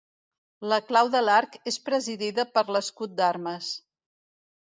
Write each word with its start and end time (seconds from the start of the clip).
La 0.69 0.77
clau 0.85 1.09
de 1.15 1.19
l'arc 1.25 1.57
és 1.73 1.77
presidida 1.91 2.47
per 2.57 2.65
l'escut 2.77 3.13
d'armes. 3.21 3.71